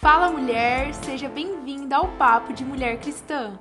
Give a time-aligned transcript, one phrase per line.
[0.00, 3.58] Fala mulher, seja bem-vinda ao Papo de Mulher Cristã.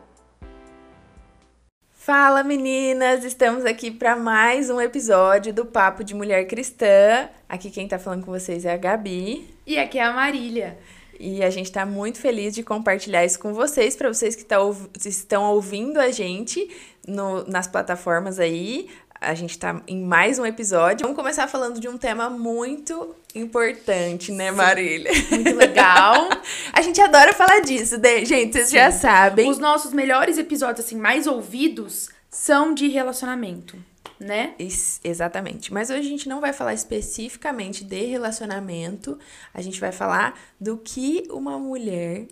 [1.92, 7.28] Fala meninas, estamos aqui para mais um episódio do Papo de Mulher Cristã.
[7.50, 9.50] Aqui quem tá falando com vocês é a Gabi.
[9.66, 10.78] E aqui é a Marília.
[11.20, 14.58] E a gente tá muito feliz de compartilhar isso com vocês, para vocês que tá,
[15.04, 16.70] estão ouvindo a gente
[17.08, 18.90] no, nas plataformas aí.
[19.20, 21.02] A gente tá em mais um episódio.
[21.02, 25.12] Vamos começar falando de um tema muito importante, né, Marília?
[25.32, 26.30] Muito legal.
[26.72, 28.24] a gente adora falar disso, né?
[28.24, 28.76] gente, vocês Sim.
[28.76, 29.50] já sabem.
[29.50, 33.76] Os nossos melhores episódios, assim, mais ouvidos, são de relacionamento,
[34.20, 34.54] né?
[34.60, 35.74] Isso, exatamente.
[35.74, 39.18] Mas hoje a gente não vai falar especificamente de relacionamento,
[39.52, 42.28] a gente vai falar do que uma mulher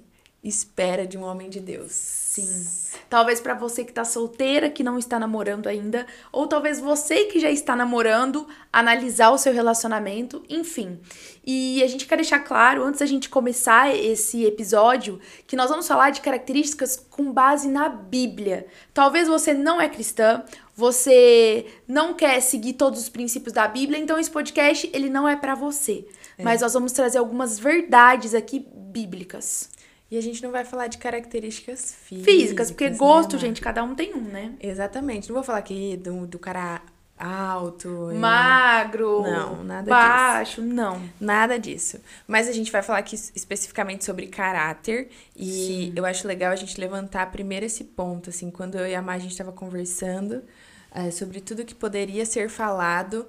[0.48, 1.92] espera de um homem de Deus.
[1.92, 2.68] Sim.
[3.10, 7.40] Talvez para você que tá solteira, que não está namorando ainda, ou talvez você que
[7.40, 11.00] já está namorando, analisar o seu relacionamento, enfim.
[11.46, 15.88] E a gente quer deixar claro, antes da gente começar esse episódio, que nós vamos
[15.88, 18.68] falar de características com base na Bíblia.
[18.94, 20.44] Talvez você não é cristã,
[20.76, 25.36] você não quer seguir todos os princípios da Bíblia, então esse podcast ele não é
[25.36, 26.06] para você.
[26.38, 26.44] É.
[26.44, 29.70] Mas nós vamos trazer algumas verdades aqui bíblicas.
[30.10, 32.34] E a gente não vai falar de características físicas.
[32.34, 34.54] Físicas, porque né, gosto, gente, cada um tem um, né?
[34.62, 35.30] Exatamente.
[35.30, 36.82] Não vou falar aqui do, do cara
[37.18, 40.74] alto, magro, não, nada baixo, disso.
[40.74, 41.02] não.
[41.20, 42.00] Nada disso.
[42.28, 45.94] Mas a gente vai falar aqui especificamente sobre caráter e Sim.
[45.96, 49.14] eu acho legal a gente levantar primeiro esse ponto, assim, quando eu e a Má
[49.14, 50.44] a gente estava conversando
[50.92, 53.26] é, sobre tudo que poderia ser falado,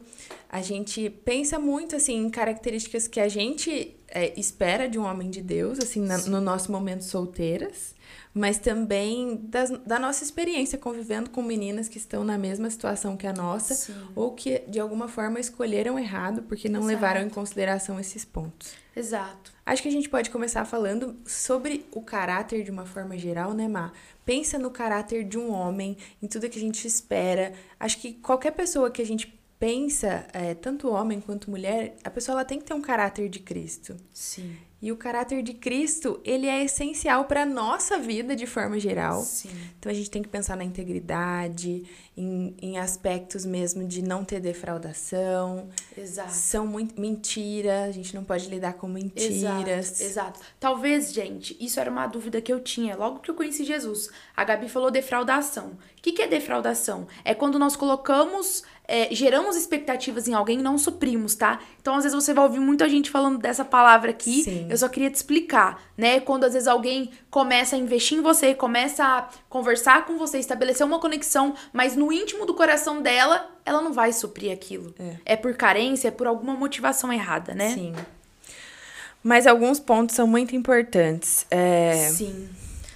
[0.49, 5.31] a gente pensa muito assim em características que a gente é, espera de um homem
[5.31, 7.95] de Deus, assim, na, no nosso momento solteiras,
[8.33, 13.27] mas também das, da nossa experiência convivendo com meninas que estão na mesma situação que
[13.27, 13.95] a nossa, Sim.
[14.15, 16.95] ou que de alguma forma escolheram errado porque não Exato.
[16.95, 18.75] levaram em consideração esses pontos.
[18.95, 19.53] Exato.
[19.65, 23.69] Acho que a gente pode começar falando sobre o caráter de uma forma geral, né,
[23.69, 23.93] Má?
[24.25, 27.53] Pensa no caráter de um homem, em tudo que a gente espera.
[27.79, 32.35] Acho que qualquer pessoa que a gente pensa, é, tanto homem quanto mulher, a pessoa
[32.37, 33.97] ela tem que ter um caráter de Cristo.
[34.13, 34.57] Sim.
[34.81, 39.23] E o caráter de Cristo, ele é essencial para a nossa vida de forma geral.
[39.23, 39.49] Sim.
[39.79, 41.85] Então a gente tem que pensar na integridade,
[42.15, 45.71] em, em aspectos mesmo de não ter defraudação.
[45.97, 46.31] Exato.
[46.31, 49.99] São muito mentira, a gente não pode lidar com mentiras.
[49.99, 50.41] Exato, exato.
[50.61, 54.11] Talvez, gente, isso era uma dúvida que eu tinha logo que eu conheci Jesus.
[54.37, 55.69] A Gabi falou defraudação.
[55.69, 57.09] O que, que é defraudação?
[57.25, 61.59] É quando nós colocamos é, geramos expectativas em alguém e não suprimos, tá?
[61.81, 64.45] Então, às vezes, você vai ouvir muita gente falando dessa palavra aqui.
[64.45, 64.67] Sim.
[64.71, 66.21] Eu só queria te explicar, né?
[66.21, 70.87] Quando às vezes alguém começa a investir em você, começa a conversar com você, estabelecer
[70.87, 74.95] uma conexão, mas no íntimo do coração dela, ela não vai suprir aquilo.
[74.99, 77.71] É, é por carência, é por alguma motivação errada, né?
[77.71, 77.95] Sim.
[79.23, 81.45] Mas alguns pontos são muito importantes.
[81.51, 82.09] É...
[82.13, 82.49] Sim.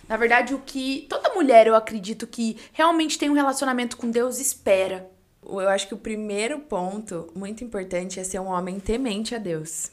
[0.08, 4.38] Na verdade, o que toda mulher, eu acredito que realmente tem um relacionamento com Deus,
[4.38, 5.08] espera
[5.52, 9.90] eu acho que o primeiro ponto muito importante é ser um homem temente a Deus.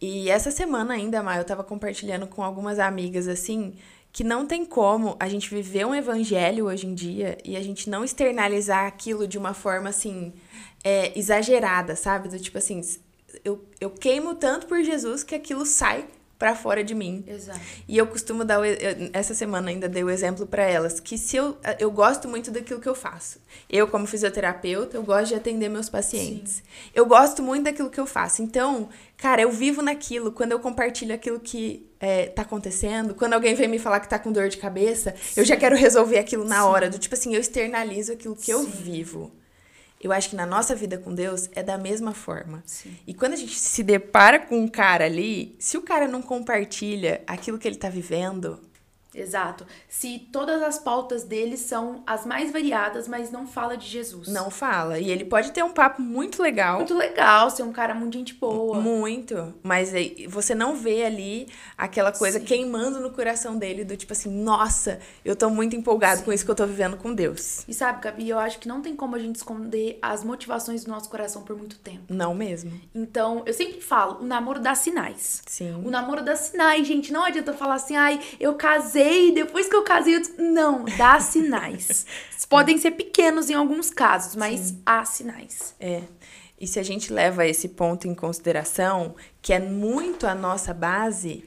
[0.00, 3.74] E essa semana ainda, Maia, eu tava compartilhando com algumas amigas assim,
[4.12, 7.88] que não tem como a gente viver um evangelho hoje em dia e a gente
[7.88, 10.32] não externalizar aquilo de uma forma assim,
[10.82, 12.28] é, exagerada, sabe?
[12.28, 12.80] Do tipo assim,
[13.44, 16.06] eu, eu queimo tanto por Jesus que aquilo sai
[16.42, 17.22] para fora de mim.
[17.24, 17.60] Exato.
[17.86, 18.74] E eu costumo dar, eu,
[19.12, 22.80] essa semana ainda dei o exemplo para elas, que se eu, eu gosto muito daquilo
[22.80, 23.38] que eu faço.
[23.70, 26.54] Eu, como fisioterapeuta, eu gosto de atender meus pacientes.
[26.54, 26.62] Sim.
[26.92, 28.42] Eu gosto muito daquilo que eu faço.
[28.42, 33.54] Então, cara, eu vivo naquilo, quando eu compartilho aquilo que é, tá acontecendo, quando alguém
[33.54, 35.42] vem me falar que tá com dor de cabeça, Sim.
[35.42, 36.62] eu já quero resolver aquilo na Sim.
[36.62, 36.90] hora.
[36.90, 39.30] Do tipo assim, eu externalizo aquilo que eu vivo.
[40.02, 42.62] Eu acho que na nossa vida com Deus é da mesma forma.
[42.66, 42.96] Sim.
[43.06, 47.22] E quando a gente se depara com um cara ali, se o cara não compartilha
[47.26, 48.58] aquilo que ele tá vivendo,
[49.14, 49.66] Exato.
[49.88, 54.28] Se todas as pautas dele são as mais variadas, mas não fala de Jesus.
[54.28, 54.98] Não fala.
[54.98, 56.78] E ele pode ter um papo muito legal.
[56.78, 58.80] Muito legal, ser um cara muito gente boa.
[58.80, 59.54] Muito.
[59.62, 59.92] Mas
[60.28, 62.44] você não vê ali aquela coisa Sim.
[62.44, 66.24] queimando no coração dele, do tipo assim, nossa, eu tô muito empolgado Sim.
[66.24, 67.64] com isso que eu tô vivendo com Deus.
[67.68, 70.90] E sabe, Gabi, eu acho que não tem como a gente esconder as motivações do
[70.90, 72.02] nosso coração por muito tempo.
[72.08, 72.80] Não mesmo.
[72.94, 75.42] Então, eu sempre falo, o namoro dá sinais.
[75.46, 75.82] Sim.
[75.84, 77.12] O namoro dá sinais, gente.
[77.12, 80.84] Não adianta falar assim, ai, eu casei casei, depois que eu casei, eu disse, não,
[80.96, 82.06] dá sinais.
[82.48, 84.82] Podem ser pequenos em alguns casos, mas Sim.
[84.84, 85.74] há sinais.
[85.80, 86.02] É.
[86.60, 91.44] E se a gente leva esse ponto em consideração, que é muito a nossa base,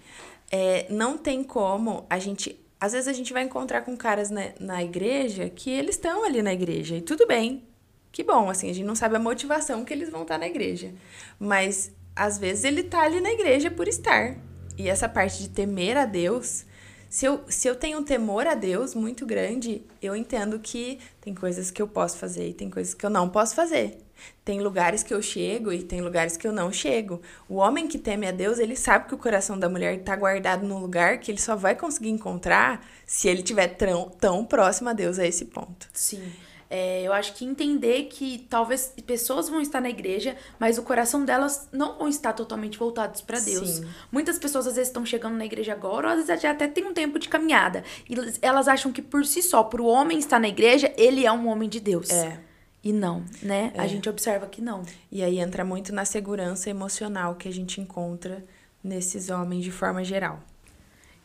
[0.51, 2.59] é, não tem como a gente.
[2.81, 6.41] Às vezes a gente vai encontrar com caras na, na igreja que eles estão ali
[6.41, 7.63] na igreja, e tudo bem.
[8.11, 10.91] Que bom, assim, a gente não sabe a motivação que eles vão estar na igreja.
[11.39, 14.37] Mas às vezes ele tá ali na igreja por estar.
[14.77, 16.65] E essa parte de temer a Deus,
[17.09, 21.33] se eu, se eu tenho um temor a Deus muito grande, eu entendo que tem
[21.33, 23.97] coisas que eu posso fazer e tem coisas que eu não posso fazer.
[24.43, 27.21] Tem lugares que eu chego e tem lugares que eu não chego.
[27.49, 30.65] O homem que teme a Deus, ele sabe que o coração da mulher está guardado
[30.65, 34.93] num lugar que ele só vai conseguir encontrar se ele estiver tão, tão próximo a
[34.93, 35.87] Deus a esse ponto.
[35.93, 36.31] Sim.
[36.69, 41.23] É, eu acho que entender que talvez pessoas vão estar na igreja, mas o coração
[41.23, 43.69] delas não vão estar totalmente voltados para Deus.
[43.69, 43.87] Sim.
[44.11, 46.85] Muitas pessoas às vezes estão chegando na igreja agora, ou às vezes já até tem
[46.85, 47.83] um tempo de caminhada.
[48.09, 51.31] E elas acham que por si só, por o homem estar na igreja, ele é
[51.31, 52.09] um homem de Deus.
[52.09, 52.39] É.
[52.83, 53.71] E não, né?
[53.73, 53.81] É.
[53.81, 54.83] A gente observa que não.
[55.11, 58.45] E aí entra muito na segurança emocional que a gente encontra
[58.83, 60.39] nesses homens de forma geral.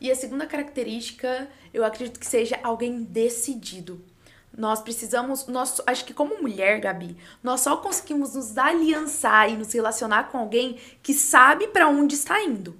[0.00, 4.02] E a segunda característica, eu acredito que seja alguém decidido.
[4.56, 9.72] Nós precisamos, nós, acho que como mulher, Gabi, nós só conseguimos nos aliançar e nos
[9.72, 12.76] relacionar com alguém que sabe para onde está indo.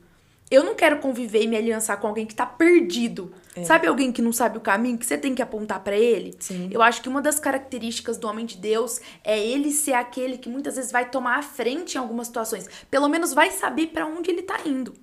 [0.50, 3.32] Eu não quero conviver e me aliançar com alguém que tá perdido.
[3.60, 3.64] É.
[3.64, 6.34] Sabe alguém que não sabe o caminho que você tem que apontar para ele?
[6.38, 6.68] Sim.
[6.72, 10.48] Eu acho que uma das características do homem de Deus é ele ser aquele que
[10.48, 12.68] muitas vezes vai tomar a frente em algumas situações.
[12.90, 14.94] Pelo menos vai saber para onde ele tá indo.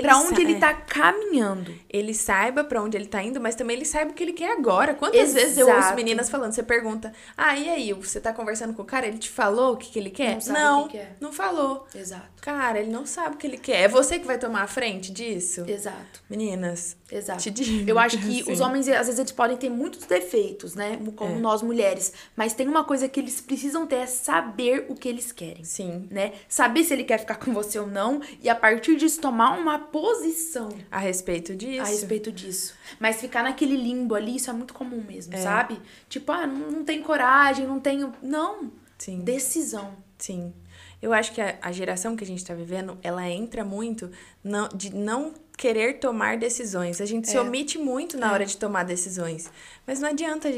[0.00, 1.72] Para onde ele tá caminhando.
[1.88, 4.52] Ele saiba para onde ele tá indo, mas também ele saiba o que ele quer
[4.52, 4.92] agora.
[4.94, 5.34] Quantas Exato.
[5.34, 8.84] vezes eu ouço meninas falando, você pergunta: "Ah, e aí, você tá conversando com o
[8.84, 11.16] cara, ele te falou o que que ele quer?" Não, sabe não, que quer.
[11.20, 11.86] não falou.
[11.94, 12.42] Exato.
[12.42, 13.82] Cara, ele não sabe o que ele quer.
[13.82, 15.64] É você que vai tomar a frente disso?
[15.68, 16.22] Exato.
[16.28, 17.42] Meninas, Exato.
[17.42, 17.88] Te digo.
[17.88, 20.98] Eu acho que os homens, às vezes, eles podem ter muitos defeitos, né?
[21.14, 21.38] Como é.
[21.38, 22.12] nós mulheres.
[22.34, 25.64] Mas tem uma coisa que eles precisam ter é saber o que eles querem.
[25.64, 26.08] Sim.
[26.10, 26.32] Né?
[26.48, 28.20] Saber se ele quer ficar com você ou não.
[28.42, 30.68] E a partir disso, tomar uma posição.
[30.90, 31.82] A respeito disso.
[31.82, 32.74] A respeito disso.
[32.98, 35.38] Mas ficar naquele limbo ali, isso é muito comum mesmo, é.
[35.38, 35.80] sabe?
[36.08, 38.12] Tipo, ah, não, não tem coragem, não tenho.
[38.22, 38.72] Não.
[38.98, 39.20] Sim.
[39.20, 39.94] Decisão.
[40.18, 40.52] Sim.
[41.02, 44.10] Eu acho que a, a geração que a gente está vivendo, ela entra muito
[44.42, 47.00] não, de não querer tomar decisões.
[47.00, 47.32] A gente é.
[47.32, 48.32] se omite muito na é.
[48.32, 49.50] hora de tomar decisões.
[49.86, 50.48] Mas não adianta.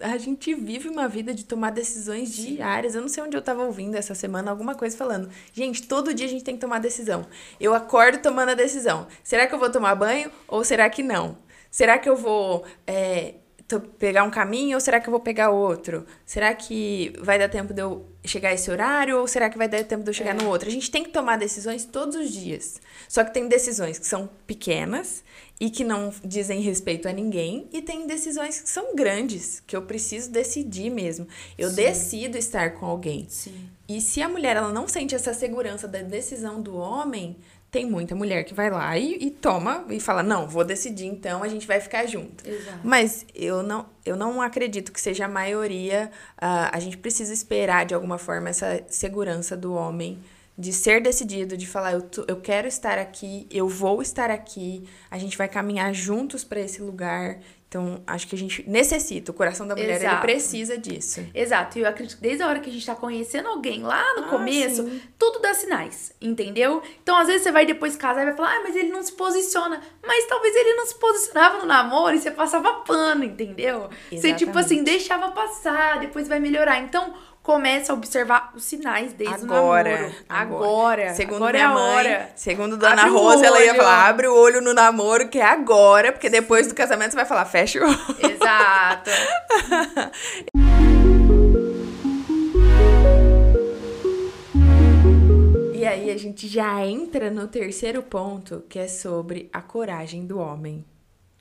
[0.00, 2.94] A gente vive uma vida de tomar decisões diárias.
[2.94, 5.28] Eu não sei onde eu tava ouvindo essa semana alguma coisa falando.
[5.52, 7.26] Gente, todo dia a gente tem que tomar decisão.
[7.60, 9.06] Eu acordo tomando a decisão.
[9.22, 11.36] Será que eu vou tomar banho ou será que não?
[11.70, 13.34] Será que eu vou é,
[13.78, 16.06] pegar um caminho ou será que eu vou pegar outro?
[16.26, 19.68] Será que vai dar tempo de eu chegar a esse horário ou será que vai
[19.68, 20.42] dar tempo de eu chegar é.
[20.42, 20.68] no outro?
[20.68, 22.80] A gente tem que tomar decisões todos os dias.
[23.08, 25.22] Só que tem decisões que são pequenas
[25.60, 29.82] e que não dizem respeito a ninguém e tem decisões que são grandes, que eu
[29.82, 31.28] preciso decidir mesmo.
[31.58, 31.76] Eu Sim.
[31.76, 33.26] decido estar com alguém.
[33.28, 33.68] Sim.
[33.86, 37.36] E se a mulher ela não sente essa segurança da decisão do homem,
[37.70, 41.42] tem muita mulher que vai lá e, e, toma e fala, não, vou decidir, então
[41.42, 42.48] a gente vai ficar junto.
[42.48, 42.80] Exato.
[42.82, 46.10] Mas eu não, eu não acredito que seja a maioria.
[46.36, 50.18] Uh, a gente precisa esperar, de alguma forma, essa segurança do homem
[50.58, 55.16] de ser decidido, de falar, eu, eu quero estar aqui, eu vou estar aqui, a
[55.16, 57.38] gente vai caminhar juntos para esse lugar.
[57.70, 61.24] Então, acho que a gente necessita, o coração da mulher, ele precisa disso.
[61.32, 64.02] Exato, e eu acredito que desde a hora que a gente tá conhecendo alguém lá
[64.16, 65.00] no ah, começo, sim.
[65.16, 66.82] tudo dá sinais, entendeu?
[67.00, 69.12] Então, às vezes você vai depois casar e vai falar, ah, mas ele não se
[69.12, 69.80] posiciona.
[70.04, 73.88] Mas talvez ele não se posicionava no namoro e você passava pano, entendeu?
[74.10, 74.20] Exatamente.
[74.20, 76.80] Você, tipo assim, deixava passar, depois vai melhorar.
[76.80, 80.14] Então, começa a observar os sinais desde agora, o namoro.
[80.28, 80.28] Agora.
[80.28, 81.14] Agora.
[81.14, 82.32] Segundo agora minha é mãe, hora.
[82.36, 86.12] segundo Dona abre Rosa, ela ia falar, abre o olho no namoro, que é agora,
[86.12, 87.98] porque depois do casamento você vai falar, fecha o olho.
[88.18, 89.10] Exato.
[95.74, 100.38] e aí a gente já entra no terceiro ponto, que é sobre a coragem do
[100.38, 100.84] homem.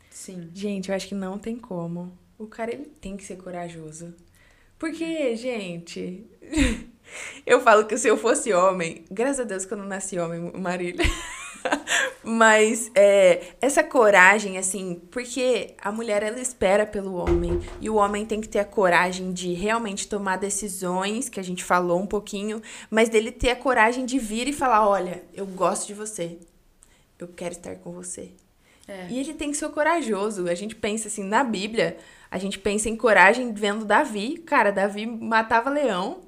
[0.10, 0.50] Sim.
[0.54, 2.18] Gente, eu acho que não tem como.
[2.38, 4.14] O cara, ele tem que ser corajoso.
[4.80, 6.26] Porque, gente,
[7.46, 10.54] eu falo que se eu fosse homem, graças a Deus que eu não nasci homem,
[10.56, 11.06] Marília.
[12.24, 18.26] Mas é, essa coragem, assim, porque a mulher ela espera pelo homem e o homem
[18.26, 22.62] tem que ter a coragem de realmente tomar decisões, que a gente falou um pouquinho,
[22.90, 26.40] mas dele ter a coragem de vir e falar: olha, eu gosto de você,
[27.18, 28.32] eu quero estar com você.
[28.90, 29.08] É.
[29.10, 30.50] E ele tem que ser corajoso.
[30.50, 31.98] A gente pensa assim, na Bíblia,
[32.32, 34.40] a gente pensa em coragem vendo Davi.
[34.40, 36.22] Cara, Davi matava leão.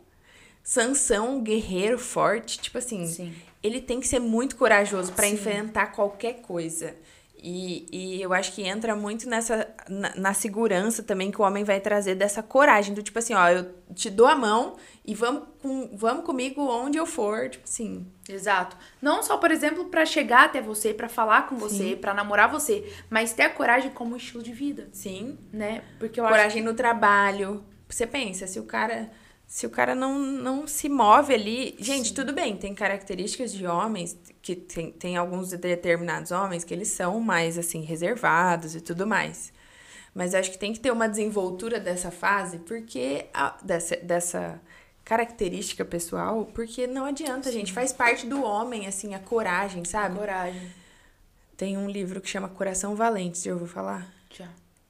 [0.64, 2.60] Sansão, um guerreiro forte.
[2.60, 3.34] Tipo assim, Sim.
[3.64, 6.96] ele tem que ser muito corajoso para enfrentar qualquer coisa.
[7.44, 11.64] E, e eu acho que entra muito nessa na, na, segurança também que o homem
[11.64, 15.46] vai trazer dessa coragem do tipo assim, ó, eu te dou a mão e vamos,
[15.60, 18.06] com, vamos comigo onde eu for, tipo assim.
[18.30, 18.78] Exato.
[19.02, 22.88] Não só, por exemplo, para chegar até você, para falar com você, para namorar você,
[23.10, 24.88] mas ter a coragem como estilo de vida.
[24.92, 25.40] Sim.
[25.52, 25.82] Né?
[25.98, 26.62] Porque eu coragem acho que...
[26.62, 27.66] no trabalho.
[27.90, 29.12] Você pensa, se o cara
[29.52, 31.76] Se o cara não, não se move ali.
[31.78, 32.14] Gente, Sim.
[32.14, 37.20] tudo bem, tem características de homens, que tem, tem alguns determinados homens que eles são
[37.20, 39.52] mais, assim, reservados e tudo mais.
[40.16, 43.26] Mas acho que tem que ter uma desenvoltura dessa fase, porque.
[43.34, 44.62] A, dessa, dessa
[45.04, 47.60] característica pessoal, porque não adianta, Sim.
[47.60, 47.74] gente.
[47.74, 50.16] Faz parte do homem, assim, a coragem, sabe?
[50.16, 50.72] A coragem.
[51.58, 54.10] Tem um livro que chama Coração Valente, já ouviu falar?
[54.30, 54.48] Já.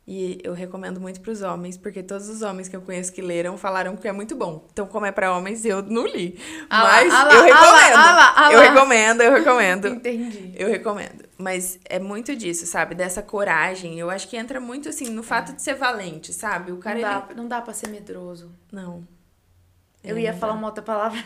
[0.08, 3.22] E eu recomendo muito para os homens, porque todos os homens que eu conheço que
[3.22, 4.68] leram falaram que é muito bom.
[4.72, 6.40] Então, como é para homens, eu não li.
[6.70, 7.96] Ah Mas ah eu recomendo.
[7.96, 9.88] Ah lá, ah lá, eu recomendo, eu recomendo.
[9.90, 10.54] Entendi.
[10.58, 11.24] Eu recomendo.
[11.38, 12.96] Mas é muito disso, sabe?
[12.96, 14.00] Dessa coragem.
[14.00, 15.56] Eu acho que entra muito assim no fato é.
[15.56, 16.72] de ser valente, sabe?
[16.72, 17.42] O cara não dá, ele...
[17.42, 18.52] não dá para ser medroso.
[18.72, 19.08] Não.
[20.04, 21.24] Eu ia falar uma outra palavra.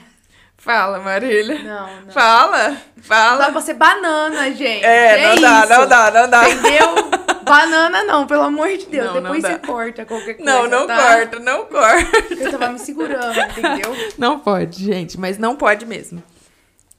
[0.57, 1.63] Fala, Marília.
[1.63, 2.13] Não, não.
[2.13, 3.31] Fala, fala.
[3.31, 4.85] Não dá pra ser banana, gente.
[4.85, 5.69] É, não dá, isso?
[5.69, 6.49] não dá, não dá.
[6.49, 7.15] Entendeu?
[7.45, 9.07] Banana não, pelo amor de Deus.
[9.07, 10.51] Não, Depois não você corta qualquer coisa.
[10.51, 10.97] Não, não tá?
[10.97, 12.33] corta, não corta.
[12.33, 13.93] Eu tava me segurando, entendeu?
[14.17, 16.21] Não pode, gente, mas não pode mesmo.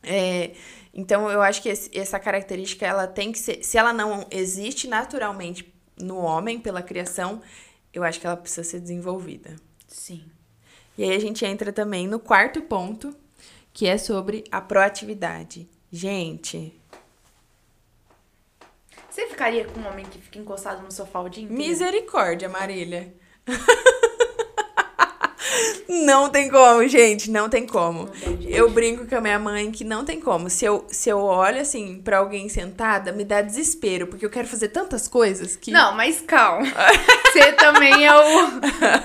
[0.03, 0.53] É,
[0.95, 3.63] então, eu acho que esse, essa característica, ela tem que ser.
[3.63, 7.43] Se ela não existe naturalmente no homem pela criação,
[7.93, 9.57] eu acho que ela precisa ser desenvolvida.
[9.87, 10.25] Sim.
[10.97, 13.15] E aí a gente entra também no quarto ponto,
[13.73, 15.69] que é sobre a proatividade.
[15.93, 16.73] Gente,
[19.37, 21.63] ficaria com um homem que fica encostado no sofá o dia inteiro?
[21.63, 23.15] Misericórdia, Marília.
[25.89, 28.11] Não tem como, gente, não tem como.
[28.25, 30.51] Não tem eu brinco com a minha mãe que não tem como.
[30.51, 34.49] Se eu, se eu olho assim para alguém sentada, me dá desespero, porque eu quero
[34.49, 35.71] fazer tantas coisas que.
[35.71, 36.67] Não, mas calma.
[37.33, 38.51] Você também é o.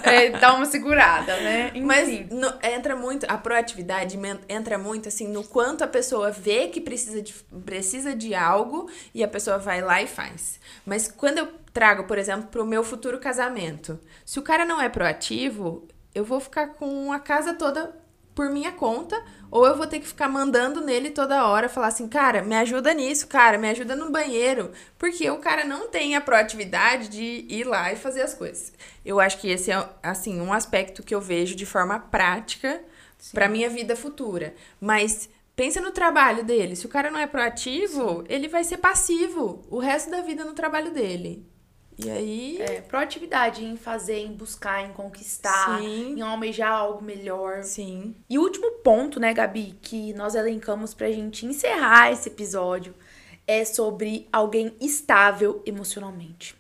[0.03, 1.69] É, dá uma segurada, né?
[1.69, 1.81] Enfim.
[1.81, 3.25] Mas no, entra muito.
[3.29, 4.19] A proatividade
[4.49, 7.33] entra muito assim no quanto a pessoa vê que precisa de,
[7.65, 10.59] precisa de algo e a pessoa vai lá e faz.
[10.85, 14.81] Mas quando eu trago, por exemplo, para o meu futuro casamento, se o cara não
[14.81, 17.95] é proativo, eu vou ficar com a casa toda
[18.33, 22.07] por minha conta, ou eu vou ter que ficar mandando nele toda hora, falar assim,
[22.07, 26.21] cara, me ajuda nisso, cara, me ajuda no banheiro, porque o cara não tem a
[26.21, 28.71] proatividade de ir lá e fazer as coisas.
[29.05, 32.81] Eu acho que esse é, assim, um aspecto que eu vejo de forma prática
[33.33, 34.55] para minha vida futura.
[34.79, 38.25] Mas pensa no trabalho dele, se o cara não é proativo, Sim.
[38.29, 41.45] ele vai ser passivo o resto da vida no trabalho dele.
[42.03, 42.57] E aí.
[42.61, 46.15] É, proatividade em fazer, em buscar, em conquistar, Sim.
[46.17, 47.63] em almejar algo melhor.
[47.63, 48.15] Sim.
[48.29, 52.95] E o último ponto, né, Gabi, que nós elencamos pra gente encerrar esse episódio
[53.47, 56.55] é sobre alguém estável emocionalmente.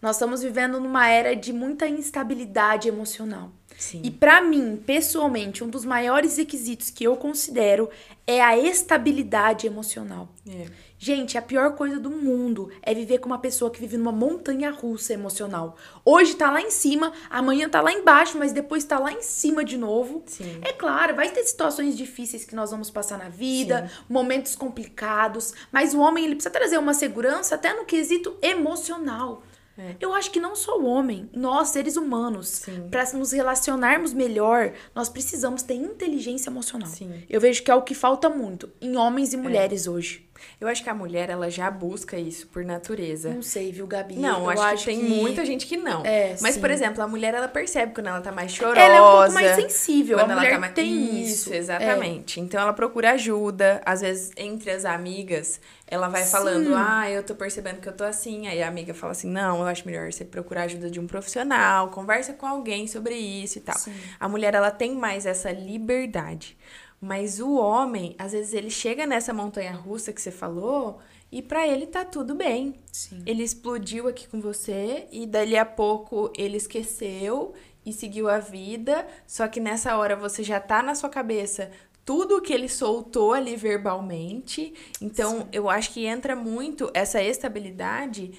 [0.00, 3.50] Nós estamos vivendo numa era de muita instabilidade emocional.
[3.78, 4.00] Sim.
[4.02, 7.88] E para mim, pessoalmente, um dos maiores requisitos que eu considero
[8.26, 10.28] é a estabilidade emocional.
[10.50, 10.66] É.
[10.98, 14.72] Gente, a pior coisa do mundo é viver com uma pessoa que vive numa montanha
[14.72, 15.76] russa emocional.
[16.04, 19.64] Hoje tá lá em cima, amanhã tá lá embaixo, mas depois tá lá em cima
[19.64, 20.24] de novo.
[20.26, 20.58] Sim.
[20.62, 24.04] É claro, vai ter situações difíceis que nós vamos passar na vida, Sim.
[24.08, 29.44] momentos complicados, mas o homem ele precisa trazer uma segurança até no quesito emocional.
[29.78, 29.94] É.
[30.00, 35.08] Eu acho que não só o homem, nós, seres humanos, para nos relacionarmos melhor, nós
[35.08, 36.88] precisamos ter inteligência emocional.
[36.88, 37.22] Sim.
[37.30, 39.38] Eu vejo que é o que falta muito em homens e é.
[39.38, 39.90] mulheres é.
[39.90, 40.27] hoje.
[40.60, 43.30] Eu acho que a mulher, ela já busca isso por natureza.
[43.30, 44.16] Não sei, viu, Gabi?
[44.16, 45.06] Não, eu acho, acho que tem que...
[45.06, 46.04] muita gente que não.
[46.04, 46.60] É, Mas, sim.
[46.60, 48.80] por exemplo, a mulher, ela percebe quando ela tá mais chorosa.
[48.80, 50.18] Ela é um pouco mais sensível.
[50.18, 50.72] Quando a ela mulher tá mais...
[50.74, 51.52] tem isso.
[51.52, 52.40] exatamente.
[52.40, 52.42] É.
[52.42, 53.80] Então, ela procura ajuda.
[53.84, 56.30] Às vezes, entre as amigas, ela vai sim.
[56.30, 58.46] falando, ah, eu tô percebendo que eu tô assim.
[58.46, 61.88] Aí a amiga fala assim, não, eu acho melhor você procurar ajuda de um profissional.
[61.88, 63.78] Conversa com alguém sobre isso e tal.
[63.78, 63.94] Sim.
[64.18, 66.56] A mulher, ela tem mais essa liberdade.
[67.00, 70.98] Mas o homem, às vezes, ele chega nessa montanha russa que você falou
[71.30, 72.74] e para ele tá tudo bem.
[72.92, 73.22] Sim.
[73.24, 77.54] Ele explodiu aqui com você e dali a pouco ele esqueceu
[77.86, 81.70] e seguiu a vida, só que nessa hora você já tá na sua cabeça
[82.04, 84.72] tudo que ele soltou ali verbalmente.
[85.00, 85.48] Então, Sim.
[85.52, 88.32] eu acho que entra muito essa estabilidade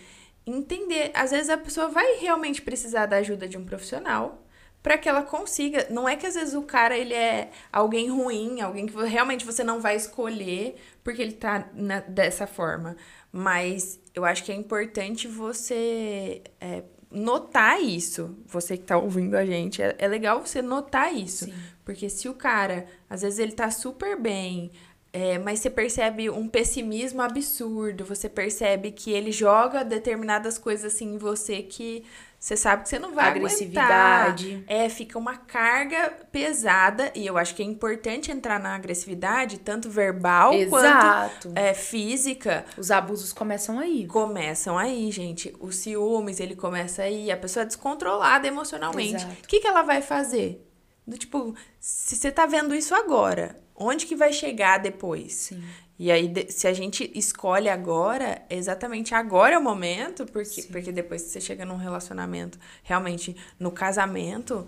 [0.46, 4.44] entender, às vezes a pessoa vai realmente precisar da ajuda de um profissional
[4.82, 5.88] para que ela consiga.
[5.90, 9.64] Não é que às vezes o cara ele é alguém ruim, alguém que realmente você
[9.64, 12.96] não vai escolher porque ele tá na, dessa forma.
[13.32, 18.38] Mas eu acho que é importante você é, notar isso.
[18.46, 21.46] Você que tá ouvindo a gente, é, é legal você notar isso.
[21.46, 21.54] Sim.
[21.84, 24.72] Porque se o cara, às vezes ele tá super bem,
[25.12, 31.16] é, mas você percebe um pessimismo absurdo, você percebe que ele joga determinadas coisas assim
[31.16, 32.04] em você que
[32.40, 34.54] você sabe que você não vai agressividade.
[34.54, 34.76] Aguentar.
[34.76, 39.90] É, fica uma carga pesada e eu acho que é importante entrar na agressividade, tanto
[39.90, 41.50] verbal Exato.
[41.50, 42.64] quanto é, física.
[42.78, 44.08] Os abusos começam aí.
[44.08, 45.54] Começam aí, gente.
[45.60, 49.26] Os ciúmes, ele começa aí, a pessoa é descontrolada emocionalmente.
[49.26, 50.66] O que, que ela vai fazer?
[51.06, 55.34] Do tipo, se você tá vendo isso agora, onde que vai chegar depois?
[55.34, 55.64] Sim.
[56.00, 61.24] E aí, se a gente escolhe agora, exatamente agora é o momento, porque, porque depois
[61.24, 64.66] que você chega num relacionamento, realmente no casamento,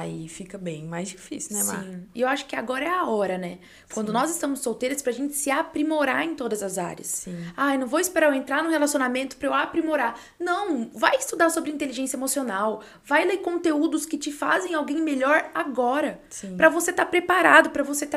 [0.00, 1.84] aí fica bem mais difícil, né, Mar?
[1.84, 2.02] Sim.
[2.14, 3.58] E eu acho que agora é a hora, né?
[3.92, 4.12] Quando Sim.
[4.12, 7.06] nós estamos solteiras, pra gente se aprimorar em todas as áreas.
[7.06, 7.36] Sim.
[7.56, 10.18] Ai, não vou esperar eu entrar no relacionamento pra eu aprimorar.
[10.38, 12.82] Não, vai estudar sobre inteligência emocional.
[13.04, 16.20] Vai ler conteúdos que te fazem alguém melhor agora.
[16.28, 16.56] Sim.
[16.56, 18.08] Pra você estar tá preparado, para você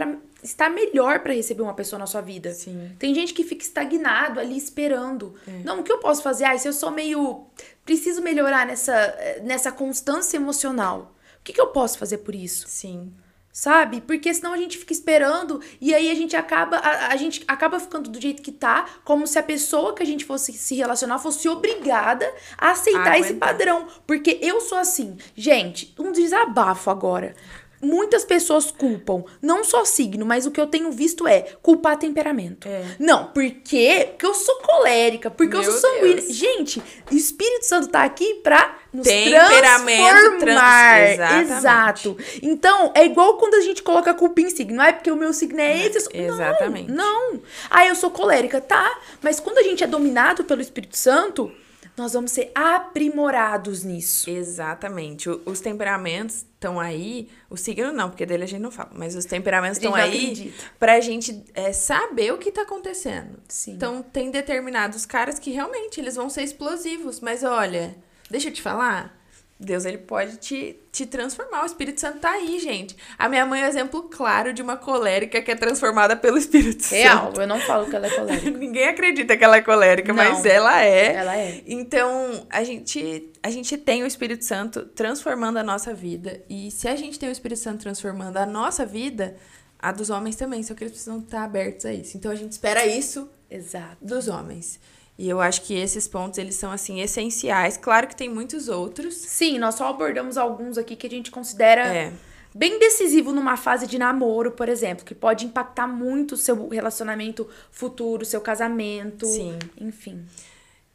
[0.43, 2.53] estar melhor para receber uma pessoa na sua vida.
[2.53, 2.91] Sim.
[2.97, 5.35] Tem gente que fica estagnado ali esperando.
[5.47, 5.63] É.
[5.63, 6.45] Não, o que eu posso fazer?
[6.45, 7.45] Ah, se eu sou meio.
[7.85, 11.16] Preciso melhorar nessa, nessa constância emocional
[11.47, 12.65] que, que eu posso fazer por isso?
[12.67, 13.13] Sim.
[13.51, 14.01] Sabe?
[14.01, 17.79] Porque senão a gente fica esperando e aí a gente acaba a, a gente acaba
[17.79, 21.17] ficando do jeito que tá, como se a pessoa que a gente fosse se relacionar
[21.17, 23.87] fosse obrigada a aceitar esse padrão.
[24.05, 25.17] Porque eu sou assim.
[25.35, 27.35] Gente, um desabafo agora.
[27.81, 32.67] Muitas pessoas culpam, não só signo, mas o que eu tenho visto é culpar temperamento.
[32.67, 32.83] É.
[32.99, 36.21] Não, porque, porque eu sou colérica, porque Meu eu sou sanguínea.
[36.21, 36.35] Deus.
[36.35, 36.81] Gente,
[37.11, 41.15] o Espírito Santo tá aqui pra nos temperamento transformar.
[41.15, 41.51] Trans...
[41.51, 42.17] Exato.
[42.41, 44.77] Então, é igual quando a gente coloca culpa em signo.
[44.77, 46.09] Não é porque o meu signo é esse.
[46.13, 46.91] Não, exatamente.
[46.91, 47.39] Não.
[47.69, 48.99] Ah, eu sou colérica, tá?
[49.21, 51.51] Mas quando a gente é dominado pelo Espírito Santo,
[51.97, 54.29] nós vamos ser aprimorados nisso.
[54.29, 55.27] Exatamente.
[55.29, 59.15] O, os temperamentos estão aí, o signo não, porque dele a gente não fala, mas
[59.15, 60.63] os temperamentos estão aí acredita.
[60.77, 63.39] pra gente é, saber o que tá acontecendo.
[63.47, 63.73] Sim.
[63.73, 67.95] Então, tem determinados caras que realmente eles vão ser explosivos, mas olha,
[68.29, 69.16] deixa eu te falar,
[69.59, 71.63] Deus ele pode te, te transformar.
[71.63, 72.95] O Espírito Santo tá aí, gente.
[73.17, 76.83] A minha mãe é um exemplo claro de uma colérica que é transformada pelo Espírito
[76.89, 77.37] Real, Santo.
[77.37, 78.51] Real, eu não falo que ela é colérica.
[78.55, 81.13] Ninguém acredita que ela é colérica, não, mas ela é.
[81.13, 81.63] Ela é.
[81.65, 86.43] Então, a gente, a gente tem o Espírito Santo transformando a nossa vida.
[86.47, 89.37] E se a gente tem o Espírito Santo transformando a nossa vida,
[89.79, 90.61] a dos homens também.
[90.61, 92.15] Só que eles precisam estar abertos a isso.
[92.15, 93.97] Então, a gente espera isso Exato.
[94.01, 94.79] dos homens.
[95.17, 97.75] E eu acho que esses pontos, eles são, assim, essenciais.
[97.75, 99.15] Claro que tem muitos outros.
[99.15, 102.13] Sim, nós só abordamos alguns aqui que a gente considera é.
[102.53, 107.49] bem decisivo numa fase de namoro, por exemplo, que pode impactar muito o seu relacionamento
[107.71, 109.25] futuro, seu casamento.
[109.25, 109.57] Sim.
[109.81, 110.23] Enfim.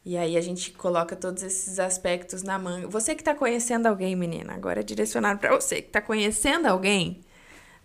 [0.05, 2.87] E aí a gente coloca todos esses aspectos na manga.
[2.87, 7.21] Você que tá conhecendo alguém, menina, agora é direcionado para você que tá conhecendo alguém,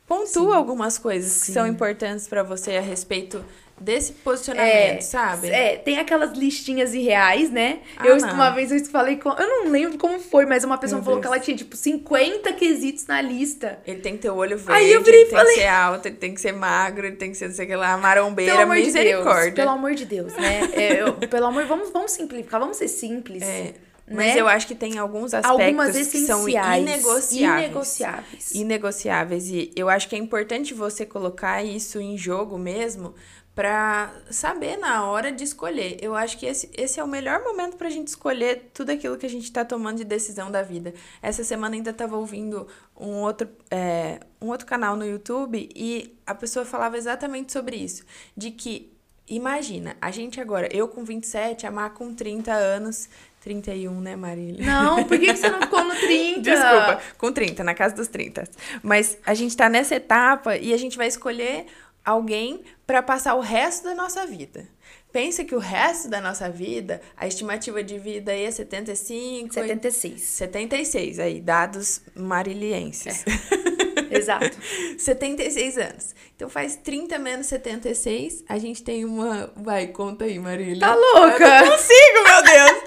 [0.06, 0.56] pontua Sim.
[0.56, 1.46] algumas coisas Sim.
[1.46, 3.44] que são importantes para você a respeito
[3.80, 5.48] desse posicionamento, é, sabe?
[5.48, 7.80] É, tem aquelas listinhas irreais, né?
[7.96, 8.34] Ah, eu, não.
[8.34, 9.30] uma vez eu falei com.
[9.30, 11.30] Eu não lembro como foi, mas uma pessoa Meu falou Deus.
[11.30, 13.78] que ela tinha, tipo, 50 quesitos na lista.
[13.86, 15.54] Ele tem que ter o olho verde, Aí eu virei ele tem falei...
[15.54, 17.68] que ser alto, ele tem que ser magro, ele tem que ser, não sei o
[17.68, 19.50] que lá, marombeira, pelo amor misericórdia.
[19.50, 20.70] De Deus, pelo amor de Deus, né?
[20.72, 23.42] É, eu, pelo amor, vamos, vamos simplificar, vamos ser simples.
[23.42, 23.74] É.
[24.10, 24.40] Mas né?
[24.40, 27.64] eu acho que tem alguns aspectos que são inegociáveis.
[27.64, 28.50] Inegociáveis.
[28.52, 29.50] Inegociáveis.
[29.50, 33.14] E eu acho que é importante você colocar isso em jogo mesmo
[33.58, 35.98] para saber na hora de escolher.
[36.00, 39.18] Eu acho que esse, esse é o melhor momento para a gente escolher tudo aquilo
[39.18, 40.94] que a gente está tomando de decisão da vida.
[41.20, 46.36] Essa semana ainda estava ouvindo um outro, é, um outro canal no YouTube e a
[46.36, 48.04] pessoa falava exatamente sobre isso.
[48.36, 48.92] De que,
[49.26, 53.08] imagina, a gente agora, eu com 27, a Má com 30 anos,
[53.40, 54.64] 31, né, Marília?
[54.64, 56.40] Não, por que, que você não ficou no 30?
[56.42, 58.44] Desculpa, com 30, na casa dos 30.
[58.84, 61.66] Mas a gente tá nessa etapa e a gente vai escolher
[62.10, 64.66] alguém para passar o resto da nossa vida.
[65.12, 69.54] Pensa que o resto da nossa vida, a estimativa de vida aí é 75...
[69.54, 70.20] 76.
[70.20, 73.24] 76, aí, dados marilienses.
[73.26, 73.88] É.
[74.16, 74.56] Exato.
[74.98, 76.14] 76 anos.
[76.36, 79.52] Então faz 30 menos 76, a gente tem uma...
[79.56, 80.80] Vai, conta aí, Marília.
[80.80, 81.44] Tá louca?
[81.44, 82.82] Eu não consigo, meu Deus!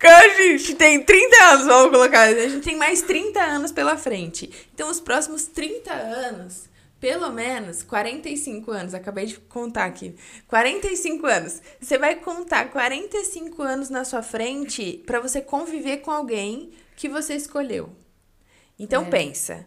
[0.06, 2.22] a gente tem 30 anos, vamos colocar.
[2.22, 4.50] A gente tem mais 30 anos pela frente.
[4.74, 6.68] Então os próximos 30 anos
[7.00, 10.16] pelo menos 45 anos, acabei de contar aqui.
[10.48, 11.60] 45 anos.
[11.80, 17.34] Você vai contar 45 anos na sua frente para você conviver com alguém que você
[17.34, 17.90] escolheu.
[18.78, 19.10] Então é.
[19.10, 19.66] pensa.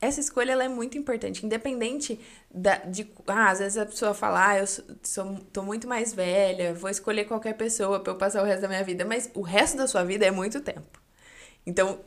[0.00, 3.10] Essa escolha ela é muito importante, independente da, de.
[3.26, 6.88] Ah, às vezes a pessoa fala, ah, eu sou, sou, tô muito mais velha, vou
[6.88, 9.88] escolher qualquer pessoa para eu passar o resto da minha vida, mas o resto da
[9.88, 11.02] sua vida é muito tempo.
[11.66, 11.98] Então,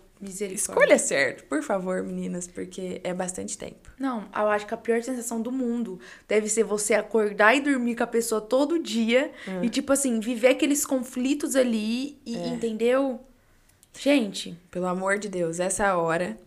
[0.73, 3.89] Escolha certo, por favor, meninas, porque é bastante tempo.
[3.97, 7.95] Não, eu acho que a pior sensação do mundo deve ser você acordar e dormir
[7.95, 9.63] com a pessoa todo dia hum.
[9.63, 12.47] e, tipo assim, viver aqueles conflitos ali e, é.
[12.47, 13.19] entendeu?
[13.99, 14.57] Gente.
[14.69, 16.37] Pelo amor de Deus, essa hora.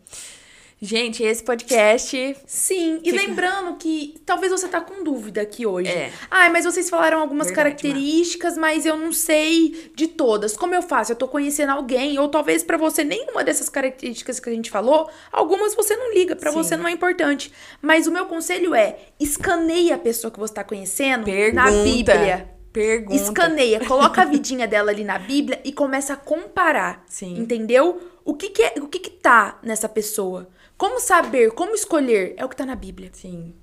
[0.85, 2.37] Gente, esse podcast.
[2.47, 5.88] Sim, e lembrando que talvez você tá com dúvida aqui hoje.
[5.88, 6.12] É.
[6.31, 10.55] Ai, mas vocês falaram algumas Verdade, características, mas eu não sei de todas.
[10.55, 11.12] Como eu faço?
[11.12, 15.09] Eu tô conhecendo alguém, ou talvez pra você nenhuma dessas características que a gente falou,
[15.33, 16.51] algumas você não liga, Sim.
[16.51, 17.51] você não é importante.
[17.81, 21.64] Mas o meu conselho é: escaneie a pessoa que você tá conhecendo Pergunta.
[21.64, 22.51] na Bíblia.
[22.75, 23.14] Pergunta.
[23.14, 27.05] Escaneia, coloca a vidinha dela ali na Bíblia e começa a comparar.
[27.07, 27.38] Sim.
[27.38, 28.01] Entendeu?
[28.23, 30.49] O que que, é, o que que tá nessa pessoa?
[30.76, 32.34] Como saber, como escolher?
[32.37, 33.10] É o que tá na Bíblia.
[33.12, 33.54] Sim.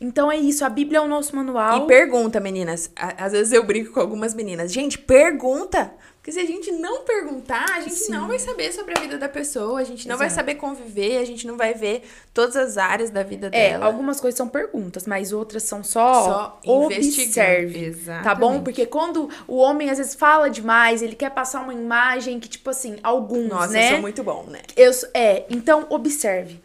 [0.00, 1.84] Então é isso, a Bíblia é o nosso manual.
[1.84, 2.90] E pergunta, meninas.
[2.96, 4.72] Às vezes eu brinco com algumas meninas.
[4.72, 5.92] Gente, pergunta!
[6.18, 8.12] Porque se a gente não perguntar, a gente Sim.
[8.12, 10.40] não vai saber sobre a vida da pessoa, a gente não vai Exato.
[10.40, 12.02] saber conviver, a gente não vai ver
[12.34, 13.86] todas as áreas da vida É, dela.
[13.86, 17.78] algumas coisas são perguntas, mas outras são só, Só observe.
[17.78, 18.22] investigando.
[18.24, 18.60] Tá bom?
[18.62, 22.68] Porque quando o homem às vezes fala demais, ele quer passar uma imagem que, tipo
[22.68, 23.86] assim, alguns, Nossa, né?
[23.86, 24.60] eu sou muito bom, né?
[24.76, 26.60] Eu é, então observe.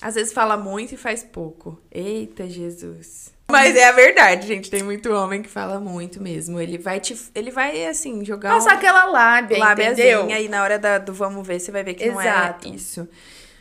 [0.00, 1.80] Às vezes fala muito e faz pouco.
[1.90, 3.32] Eita, Jesus.
[3.50, 4.70] Mas é a verdade, gente.
[4.70, 6.60] Tem muito homem que fala muito mesmo.
[6.60, 7.16] Ele vai te.
[7.34, 10.40] Ele vai, assim, jogar Passar aquela lábia, um lábiazinha entendeu?
[10.44, 12.66] e na hora da- do vamos ver, você vai ver que Exato.
[12.68, 13.08] não é isso.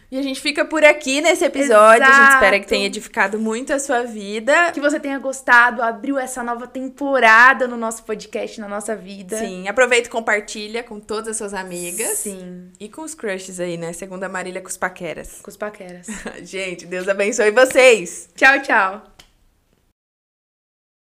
[0.09, 2.03] E a gente fica por aqui nesse episódio.
[2.03, 2.33] A gente Exato.
[2.35, 4.71] espera que tenha edificado muito a sua vida.
[4.71, 9.37] Que você tenha gostado, abriu essa nova temporada no nosso podcast, na nossa vida.
[9.37, 12.19] Sim, aproveita e compartilha com todas as suas amigas.
[12.19, 12.71] Sim.
[12.79, 13.91] E com os crushes aí, né?
[13.91, 15.39] Segundo a Marília com os paqueras.
[15.41, 16.07] Com os paqueras.
[16.41, 18.29] gente, Deus abençoe vocês!
[18.35, 19.16] tchau, tchau.